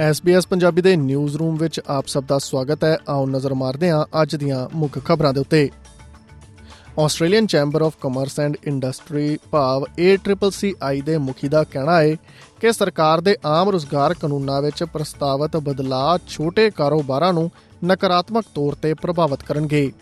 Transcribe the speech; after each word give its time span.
SBS 0.00 0.42
Punjabi 0.50 0.82
ਦੇ 0.82 0.96
news 0.96 1.36
room 1.36 1.56
ਵਿੱਚ 1.56 1.80
ਆਪ 1.86 2.06
ਸਭ 2.06 2.24
ਦਾ 2.24 2.38
ਸਵਾਗਤ 2.38 2.84
ਹੈ। 2.84 2.98
ਆਓ 3.08 3.26
ਨਜ਼ਰ 3.26 3.54
ਮਾਰਦੇ 3.54 3.90
ਹਾਂ 3.90 4.22
ਅੱਜ 4.22 4.36
ਦੀਆਂ 4.36 4.68
ਮੁੱਖ 4.74 5.04
ਖਬਰਾਂ 5.04 5.32
ਦੇ 5.32 5.40
ਉੱਤੇ। 5.40 5.70
Australian 6.98 7.46
chamber 7.46 7.82
of 7.82 7.94
commerce 8.00 8.40
and 8.40 8.56
industry 8.64 9.38
ਭਾਵ 9.50 9.84
ACCCI 10.00 11.04
ਦੇ 11.04 11.18
ਮੁਖੀ 11.18 11.48
ਦਾ 11.48 11.64
ਕਹਿਣਾ 11.64 12.00
ਹੈ 12.00 12.16
ਕਿ 12.60 12.72
ਸਰਕਾਰ 12.72 13.20
ਦੇ 13.20 13.36
ਆਮ 13.46 13.70
ਰੋਜ਼ਗਾਰ 13.70 14.14
ਕਾਨੂੰਨਾਂ 14.14 14.62
ਵਿੱਚ 14.62 14.84
ਪ੍ਰਸਤਾਵਿਤ 14.84 15.56
ਬਦਲਾਅ 15.56 16.18
ਛੋਟੇ 16.28 16.70
ਕਾਰੋਬਾਰਾਂ 16.70 17.32
ਨੂੰ 17.32 17.50
ਨਕਾਰਾਤਮਕ 17.84 18.44
ਤੌਰ 18.54 18.72
ਤੇ 18.74 18.94
ਪ੍ਰਭਾਵਿਤ 18.94 19.42
ਕਰਨਗੇ। 19.42 19.92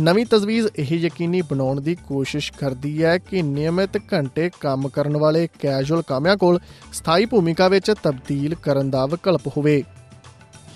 ਨਵੀਂ 0.00 0.26
ਤਜਵੀਜ਼ 0.26 0.66
ਇਹ 0.76 0.98
ਯਕੀਨੀ 0.98 1.42
ਬਣਾਉਣ 1.42 1.80
ਦੀ 1.80 1.94
ਕੋਸ਼ਿਸ਼ 1.94 2.52
ਕਰਦੀ 2.52 3.04
ਹੈ 3.04 3.18
ਕਿ 3.18 3.42
ਨਿਯਮਿਤ 3.42 4.12
ਘੰਟੇ 4.12 4.50
ਕੰਮ 4.60 4.88
ਕਰਨ 4.88 5.16
ਵਾਲੇ 5.16 5.48
ਕੈਜੂਅਲ 5.58 6.02
ਕਾਮਿਆਂ 6.02 6.36
ਕੋਲ 6.36 6.60
ਸਥਾਈ 6.92 7.24
ਭੂਮਿਕਾ 7.24 7.68
ਵਿੱਚ 7.68 7.92
ਤਬਦੀਲ 8.02 8.54
ਕਰਨ 8.54 8.90
ਦਾ 8.90 9.06
ਵਿਕਲਪ 9.06 9.46
ਹੋਵੇ। 9.46 9.84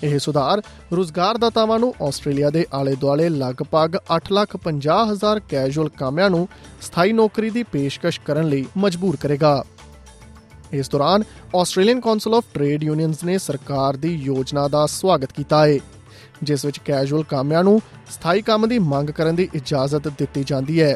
ਇਹ 0.03 0.19
ਸੁਧਾਰ 0.19 0.61
ਰੋਜ਼ਗਾਰਦਾਤਾਵਾਂ 0.93 1.79
ਨੂੰ 1.79 1.93
ਆਸਟ੍ਰੇਲੀਆ 2.01 2.49
ਦੇ 2.49 2.65
ਆਲੇ-ਦੁਆਲੇ 2.73 3.29
ਲਗਭਗ 3.29 3.95
8,50,000 4.11 5.39
ਕੈਜੂਅਲ 5.49 5.89
ਕਾਮਿਆਂ 5.89 6.29
ਨੂੰ 6.29 6.47
ਸਥਾਈ 6.81 7.13
ਨੌਕਰੀ 7.13 7.49
ਦੀ 7.49 7.63
ਪੇਸ਼ਕਸ਼ 7.63 8.21
ਕਰਨ 8.25 8.49
ਲਈ 8.49 8.65
ਮਜਬੂਰ 8.77 9.15
ਕਰੇਗਾ। 9.15 9.63
ਇਸ 10.71 10.89
ਦੌਰਾਨ 10.89 11.23
Australian 11.55 11.99
council 11.99 12.33
of 12.33 12.45
trade 12.53 12.83
unions 12.83 13.23
ਨੇ 13.23 13.37
ਸਰਕਾਰ 13.37 13.97
ਦੀ 13.97 14.15
ਯੋਜਨਾ 14.15 14.67
ਦਾ 14.67 14.85
ਸਵਾਗਤ 14.85 15.31
ਕੀਤਾ 15.31 15.65
ਹੈ। 15.65 15.79
ਜਿਸ 16.43 16.65
ਵਿੱਚ 16.65 16.79
ਕੈਜੂਅਲ 16.85 17.23
ਕਾਮਿਆਂ 17.23 17.63
ਨੂੰ 17.63 17.81
ਸਥਾਈ 18.11 18.41
ਕੰਮ 18.41 18.67
ਦੀ 18.67 18.79
ਮੰਗ 18.79 19.09
ਕਰਨ 19.09 19.35
ਦੀ 19.35 19.49
ਇਜਾਜ਼ਤ 19.53 20.07
ਦਿੱਤੀ 20.07 20.43
ਜਾਂਦੀ 20.47 20.81
ਹੈ। 20.81 20.95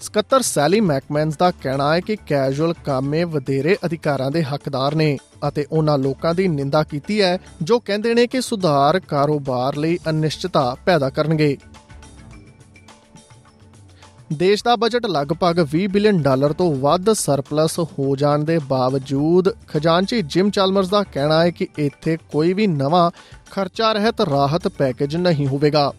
ਸਕੱਤਰ 0.00 0.42
ਸੈਲੀ 0.42 0.80
ਮੈਕਮੈਨਸ 0.80 1.36
ਦਾ 1.36 1.50
ਕਹਿਣਾ 1.50 1.94
ਹੈ 1.94 2.00
ਕਿ 2.00 2.16
ਕੈਜੂਅਲ 2.16 2.74
ਕਾਮੇ 2.84 3.24
ਵਧੇਰੇ 3.24 3.76
ਅਧਿਕਾਰਾਂ 3.86 4.30
ਦੇ 4.30 4.42
ਹੱਕਦਾਰ 4.42 4.94
ਨੇ 4.94 5.18
ਅਤੇ 5.48 5.66
ਉਹਨਾਂ 5.72 5.98
ਲੋਕਾਂ 5.98 6.34
ਦੀ 6.34 6.48
ਨਿੰਦਾ 6.48 6.82
ਕੀਤੀ 6.82 7.22
ਹੈ, 7.22 7.38
ਜੋ 7.62 7.78
ਕਹਿੰਦੇ 7.78 8.14
ਨੇ 8.14 8.26
ਕਿ 8.26 8.40
ਸੁਧਾਰ 8.40 8.98
ਕਾਰੋਬਾਰ 8.98 9.76
ਲਈ 9.76 9.98
ਅਨਿਸ਼ਚਿਤਤਾ 10.10 10.76
ਪੈਦਾ 10.86 11.10
ਕਰਨਗੇ। 11.10 11.56
ਦੇਸ਼ 14.32 14.64
ਦਾ 14.64 14.76
ਬਜਟ 14.76 15.06
ਲਗਭਗ 15.06 15.58
20 15.74 15.86
ਬਿਲੀਅਨ 15.86 16.22
ਡਾਲਰ 16.22 16.52
ਤੋਂ 16.52 16.74
ਵੱਧ 16.74 17.12
ਸਰਪਲਸ 17.12 17.78
ਹੋ 17.78 18.16
ਜਾਣ 18.16 18.44
ਦੇ 18.44 18.58
ਬਾਵਜੂਦ 18.58 19.48
ਖਜ਼ਾਨਚੀ 19.68 20.22
ਜਿਮ 20.22 20.50
ਚਾਲਮਰਸ 20.50 20.88
ਦਾ 20.88 21.02
ਕਹਿਣਾ 21.02 21.42
ਹੈ 21.42 21.50
ਕਿ 21.50 21.66
ਇੱਥੇ 21.78 22.16
ਕੋਈ 22.32 22.52
ਵੀ 22.52 22.66
ਨਵਾਂ 22.66 23.10
ਖਰਚਾ 23.50 23.92
ਰਹਿਤ 23.92 24.20
ਰਾਹਤ 24.20 24.68
ਪੈਕੇਜ 24.68 25.16
ਨਹੀਂ 25.16 25.46
ਹੋਵੇਗਾ। 25.46 25.92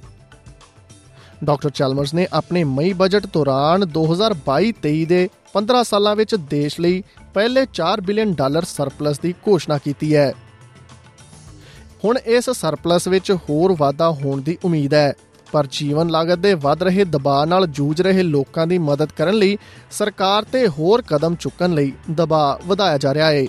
ਡਾਕਟਰ 1.44 1.70
ਚਾਲਮਰਸ 1.70 2.14
ਨੇ 2.14 2.28
ਆਪਣੇ 2.34 2.64
ਮਈ 2.64 2.94
ਬਜਟ 2.94 3.26
ਦੌਰਾਨ 3.34 3.86
2022-23 3.90 5.06
ਦੇ 5.06 5.30
15 5.54 5.84
ਸਾਲਾਂ 5.84 6.16
ਵਿੱਚ 6.16 6.36
ਦੇਸ਼ 6.36 6.80
ਲਈ 6.80 7.04
ਪਹਿਲੇ 7.34 7.66
4 7.73 8.02
ਬਿਲੀਅਨ 8.02 8.34
ਡਾਲਰ 8.34 8.64
ਸਰਪਲਸ 8.64 9.20
ਦੀ 9.20 9.34
ਘੋਸ਼ਣਾ 9.48 9.78
ਕੀਤੀ 9.78 10.16
ਹੈ। 10.16 10.32
ਹੁਣ 12.04 12.17
ਇਸ 12.17 12.50
ਸਰਪਲਸ 12.50 13.08
ਵਿੱਚ 13.08 13.32
ਹੋਰ 13.32 13.76
ਵਾਧਾ 13.80 14.12
ਹੋਣ 14.12 14.42
ਦੀ 14.42 14.58
ਉਮੀਦ 14.66 14.94
ਹੈ। 14.94 15.14
ਪਰ 15.52 15.67
ਜੀਵਨ 15.72 16.10
ਲਾਗਤ 16.10 16.39
ਦੇ 16.39 16.54
ਵੱਧ 16.54 16.83
ਰਹੇ 16.83 17.04
ਦਬਾਅ 17.06 17.45
ਨਾਲ 17.45 17.67
ਜੂਝ 17.67 18.02
ਰਹੇ 18.02 18.23
ਲੋਕਾਂ 18.23 18.67
ਦੀ 18.67 18.78
ਮਦਦ 18.78 19.10
ਕਰਨ 19.17 19.36
ਲਈ 19.36 19.58
ਸਰਕਾਰ 19.92 20.44
ਤੇ 20.44 20.67
ਹੋਰ 20.67 21.02
ਕਦਮ 21.02 21.36
ਚੁੱਕਣ 21.36 21.73
ਲਈ 21.73 21.92
ਦਬਾਅ 22.11 22.67
ਵਧਾਇਆ 22.67 22.98
ਜਾ 22.98 23.14
ਰਿਹਾ 23.14 23.32
ਹੈ 23.32 23.45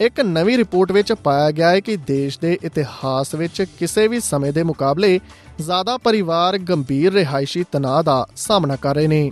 ਇੱਕ 0.00 0.20
ਨਵੀਂ 0.20 0.56
ਰਿਪੋਰਟ 0.58 0.92
ਵਿੱਚ 0.92 1.12
ਪਾਇਆ 1.12 1.50
ਗਿਆ 1.50 1.70
ਹੈ 1.70 1.80
ਕਿ 1.80 1.96
ਦੇਸ਼ 1.96 2.38
ਦੇ 2.40 2.58
ਇਤਿਹਾਸ 2.62 3.34
ਵਿੱਚ 3.34 3.62
ਕਿਸੇ 3.78 4.08
ਵੀ 4.08 4.20
ਸਮੇਂ 4.20 4.52
ਦੇ 4.52 4.62
ਮੁਕਾਬਲੇ 4.62 5.20
ਜ਼ਿਆਦਾ 5.60 5.96
ਪਰਿਵਾਰ 5.96 6.58
ਗੰਭੀਰ 6.58 7.12
ਰਿਹਾਇਸ਼ੀ 7.12 7.64
ਤਣਾਅ 7.72 8.02
ਦਾ 8.02 8.26
ਸਾਹਮਣਾ 8.36 8.76
ਕਰ 8.76 8.94
ਰਹੇ 8.94 9.06
ਨੇ। 9.06 9.30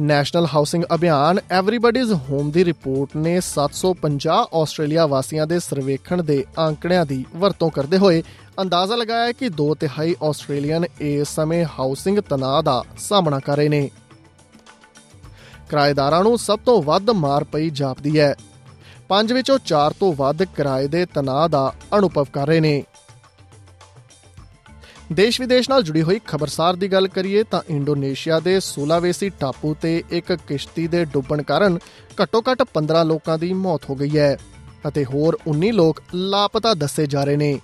ਨੈਸ਼ਨਲ 0.00 0.46
ਹਾਊਸਿੰਗ 0.46 0.84
ਅਭਿਆਨ 0.94 1.38
ਐਵਰੀਬਾਡੀਜ਼ 1.50 2.12
ਹੋਮ 2.12 2.50
ਦੀ 2.50 2.64
ਰਿਪੋਰਟ 2.64 3.16
ਨੇ 3.16 3.40
750 3.40 4.28
ਆਸਟ੍ਰੇਲੀਆ 4.54 5.06
ਵਾਸੀਆਂ 5.06 5.46
ਦੇ 5.46 5.58
ਸਰਵੇਖਣ 5.58 6.22
ਦੇ 6.22 6.44
ਆંકੜਿਆਂ 6.58 7.06
ਦੀ 7.06 7.24
ਵਰਤੋਂ 7.36 7.70
ਕਰਦੇ 7.70 7.98
ਹੋਏ 7.98 8.22
ਅੰਦਾਜ਼ਾ 8.62 8.96
ਲਗਾਇਆ 8.96 9.32
ਕਿ 9.32 9.46
2 9.46 9.74
ਤਿਹਾਈ 9.80 10.14
ਆਸਟ੍ਰੇਲੀਅਨ 10.22 10.84
ਇਸ 11.00 11.28
ਸਮੇਂ 11.28 11.64
ਹਾਊਸਿੰਗ 11.64 12.18
ਤਣਾਅ 12.18 12.62
ਦਾ 12.62 12.84
ਸਾਹਮਣਾ 12.98 13.38
ਕਰ 13.38 13.56
ਰਹੇ 13.56 13.68
ਨੇ। 13.68 13.90
ਕਿਰਾਏਦਾਰਾਂ 15.70 16.22
ਨੂੰ 16.22 16.38
ਸਭ 16.38 16.58
ਤੋਂ 16.58 16.82
ਵੱਧ 16.82 17.10
ਮਾਰ 17.10 17.44
ਪਈ 17.44 17.70
ਜਾਪਦੀ 17.70 18.20
ਹੈ। 18.20 18.34
ਪੰਜ 19.08 19.32
ਵਿੱਚੋਂ 19.32 19.58
4 19.64 19.92
ਤੋਂ 20.00 20.12
ਵੱਧ 20.12 20.42
ਕਿਰਾਏ 20.42 20.88
ਦੇ 20.88 21.06
ਤਣਾਅ 21.06 21.48
ਦਾ 21.48 21.72
ਅਨੁਭਵ 21.98 22.24
ਕਰ 22.32 22.46
ਰਹੇ 22.46 22.60
ਨੇ। 22.60 22.84
ਦੇਸ਼ 25.12 25.40
ਵਿਦੇਸ਼ 25.40 25.70
ਨਾਲ 25.70 25.82
ਜੁੜੀ 25.82 26.02
ਹੋਈ 26.02 26.20
ਖਬਰਸਾਰ 26.26 26.76
ਦੀ 26.76 26.88
ਗੱਲ 26.92 27.08
ਕਰੀਏ 27.08 27.42
ਤਾਂ 27.42 27.60
ਇੰਡੋਨੇਸ਼ੀਆ 27.68 28.40
ਦੇ 28.40 28.60
ਸੁਲਾਵੇਸੀ 28.60 29.28
ਟਾਪੂ 29.28 29.76
ਤੇ 29.82 30.04
ਇੱਕ 30.10 30.32
ਕਿਸ਼ਤੀ 30.32 30.86
ਦੇ 30.86 31.04
ਡੁੱਬਣ 31.04 31.42
ਕਾਰਨ 31.42 31.78
ਘੱਟੋ-ਘੱਟ 32.22 32.64
15 32.74 33.04
ਲੋਕਾਂ 33.04 33.38
ਦੀ 33.38 33.52
ਮੌਤ 33.52 33.90
ਹੋ 33.90 33.94
ਗਈ 33.94 34.18
ਹੈ 34.18 34.36
ਅਤੇ 34.88 35.04
ਹੋਰ 35.04 35.38
19 35.50 35.70
ਲੋਕ 35.70 36.02
ਲਾਪਤਾ 36.14 36.74
ਦੱਸੇ 36.74 37.06
ਜਾ 37.06 37.24
ਰਹੇ 37.24 37.36
ਨੇ। 37.36 37.58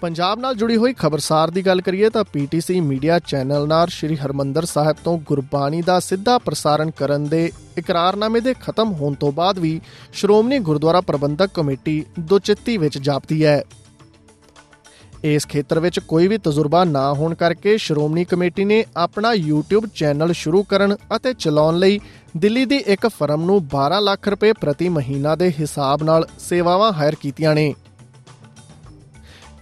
ਪੰਜਾਬ 0.00 0.40
ਨਾਲ 0.40 0.54
ਜੁੜੀ 0.54 0.76
ਹੋਈ 0.76 0.92
ਖਬਰਸਾਰ 0.92 1.50
ਦੀ 1.50 1.66
ਗੱਲ 1.66 1.80
ਕਰੀਏ 1.80 2.10
ਤਾਂ 2.10 2.24
ਪੀਟੀਸੀ 2.24 2.80
ਮੀਡੀਆ 2.80 3.18
ਚੈਨਲ 3.18 3.68
ਨਾਲ 3.68 3.88
ਸ੍ਰੀ 3.88 4.16
ਹਰਮੰਦਰ 4.16 4.64
ਸਾਹਿਬ 4.64 4.96
ਤੋਂ 5.04 5.18
ਗੁਰਬਾਣੀ 5.18 5.82
ਦਾ 5.82 6.00
ਸਿੱਧਾ 6.00 6.38
ਪ੍ਰਸਾਰਣ 6.38 6.90
ਕਰਨ 6.90 7.28
ਦੇ 7.28 7.52
ਇਕਰਾਰਨਾਮੇ 7.78 8.40
ਦੇ 8.40 8.54
ਖਤਮ 8.54 8.92
ਹੋਣ 8.92 9.14
ਤੋਂ 9.14 9.32
ਬਾਅਦ 9.32 9.58
ਵੀ 9.58 9.80
ਸ਼੍ਰੋਮਣੀ 10.12 10.58
ਗੁਰਦੁਆਰਾ 10.58 11.00
ਪ੍ਰਬੰਧਕ 11.00 11.50
ਕਮੇਟੀ 11.54 12.04
ਦੁਚਿੱਤੀ 12.20 12.76
ਵਿੱਚ 12.76 12.98
ਜਾਪਦੀ 12.98 13.44
ਹੈ। 13.44 13.64
ਇਸ 15.24 15.46
ਖੇਤਰ 15.46 15.80
ਵਿੱਚ 15.80 15.98
ਕੋਈ 15.98 16.28
ਵੀ 16.28 16.38
ਤਜਰਬਾ 16.38 16.84
ਨਾ 16.84 17.12
ਹੋਣ 17.12 17.34
ਕਰਕੇ 17.34 17.76
ਸ਼੍ਰੋਮਣੀ 17.78 18.24
ਕਮੇਟੀ 18.24 18.64
ਨੇ 18.64 18.84
ਆਪਣਾ 18.96 19.32
YouTube 19.34 19.88
ਚੈਨਲ 19.94 20.32
ਸ਼ੁਰੂ 20.32 20.62
ਕਰਨ 20.62 20.96
ਅਤੇ 21.16 21.32
ਚਲਾਉਣ 21.38 21.78
ਲਈ 21.78 22.00
ਦਿੱਲੀ 22.36 22.64
ਦੀ 22.64 22.76
ਇੱਕ 22.76 23.06
ਫਰਮ 23.08 23.44
ਨੂੰ 23.44 23.56
12 23.76 24.00
ਲੱਖ 24.00 24.28
ਰੁਪਏ 24.28 24.52
ਪ੍ਰਤੀ 24.52 24.88
ਮਹੀਨਾ 24.88 25.34
ਦੇ 25.36 25.52
ਹਿਸਾਬ 25.60 26.02
ਨਾਲ 26.02 26.26
ਸੇਵਾਵਾਂ 26.38 26.92
ਹਾਇਰ 26.92 27.14
ਕੀਤੀਆਂ 27.14 27.54
ਨੇ। 27.54 27.74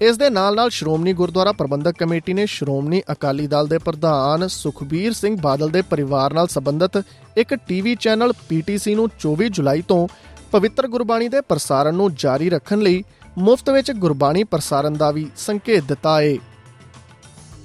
ਇਸ 0.00 0.16
ਦੇ 0.16 0.30
ਨਾਲ-ਨਾਲ 0.30 0.70
ਸ਼੍ਰੋਮਣੀ 0.70 1.12
ਗੁਰਦੁਆਰਾ 1.12 1.52
ਪ੍ਰਬੰਧਕ 1.52 1.94
ਕਮੇਟੀ 1.98 2.32
ਨੇ 2.32 2.46
ਸ਼੍ਰੋਮਣੀ 2.46 3.02
ਅਕਾਲੀ 3.12 3.46
ਦਲ 3.46 3.66
ਦੇ 3.66 3.78
ਪ੍ਰਧਾਨ 3.78 4.46
ਸੁਖਬੀਰ 4.48 5.12
ਸਿੰਘ 5.12 5.36
ਬਾਦਲ 5.40 5.68
ਦੇ 5.68 5.82
ਪਰਿਵਾਰ 5.82 6.32
ਨਾਲ 6.32 6.46
ਸੰਬੰਧਿਤ 6.46 7.02
ਇੱਕ 7.36 7.54
ਟੀਵੀ 7.54 7.94
ਚੈਨਲ 7.94 8.32
PTC 8.50 8.94
ਨੂੰ 8.94 9.08
24 9.26 9.48
ਜੁਲਾਈ 9.50 9.82
ਤੋਂ 9.82 10.08
ਪਵਿੱਤਰ 10.52 10.88
ਗੁਰਬਾਣੀ 10.88 11.28
ਦੇ 11.28 11.40
ਪ੍ਰਸਾਰਣ 11.40 11.94
ਨੂੰ 11.94 12.14
ਜਾਰੀ 12.14 12.50
ਰੱਖਣ 12.50 12.78
ਲਈ 12.78 13.02
ਮੁਫਤ 13.38 13.70
ਵਿੱਚ 13.70 13.92
ਗੁਰਬਾਣੀ 13.92 14.44
ਪ੍ਰਸਾਰਣ 14.44 14.90
ਦਾ 14.90 15.10
ਵੀ 15.10 15.30
ਸੰਕੇਤ 15.36 15.84
ਦਿੱਤਾ 15.84 16.20
ਹੈ 16.20 16.36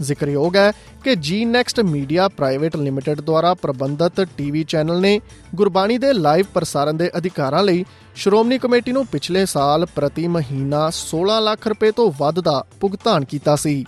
ਜ਼ਿਕਰਯੋਗ 0.01 0.55
ਹੈ 0.55 0.71
ਕਿ 1.03 1.15
ਜੀ 1.15 1.45
ਨੈਕਸਟ 1.45 1.79
ਮੀਡੀਆ 1.79 2.27
ਪ੍ਰਾਈਵੇਟ 2.27 2.75
ਲਿਮਟਿਡ 2.75 3.21
ਦੁਆਰਾ 3.21 3.53
ਪ੍ਰਬੰਧਿਤ 3.53 4.27
ਟੀਵੀ 4.37 4.63
ਚੈਨਲ 4.63 5.01
ਨੇ 5.01 5.21
ਗੁਰਬਾਣੀ 5.55 5.97
ਦੇ 5.97 6.13
ਲਾਈਵ 6.13 6.45
ਪ੍ਰਸਾਰਣ 6.53 6.93
ਦੇ 6.93 7.11
ਅਧਿਕਾਰਾਂ 7.17 7.63
ਲਈ 7.63 7.85
ਸ਼੍ਰੋਮਣੀ 8.15 8.57
ਕਮੇਟੀ 8.57 8.91
ਨੂੰ 8.91 9.05
ਪਿਛਲੇ 9.07 9.45
ਸਾਲ 9.45 9.85
ਪ੍ਰਤੀ 9.85 10.27
ਮਹੀਨਾ 10.27 10.91
16 10.99 11.39
ਲੱਖ 11.39 11.67
ਰੁਪਏ 11.67 11.91
ਤੋਂ 11.91 12.11
ਵੱਧ 12.17 12.39
ਦਾ 12.39 12.65
ਭੁਗਤਾਨ 12.79 13.25
ਕੀਤਾ 13.25 13.55
ਸੀ। 13.55 13.85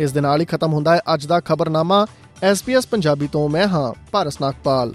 ਇਸ 0.00 0.12
ਦੇ 0.12 0.20
ਨਾਲ 0.20 0.40
ਹੀ 0.40 0.46
ਖਤਮ 0.46 0.72
ਹੁੰਦਾ 0.72 0.94
ਹੈ 0.94 1.00
ਅੱਜ 1.14 1.26
ਦਾ 1.26 1.40
ਖਬਰਨਾਮਾ। 1.40 2.06
ਐਸਪੀਐਸ 2.42 2.86
ਪੰਜਾਬੀ 2.86 3.26
ਤੋਂ 3.26 3.48
ਮੈਂ 3.48 3.68
ਹਾਂ 3.68 3.92
ਭਾਰਸ 4.12 4.40
ਨਾਗਪਾਲ 4.40 4.94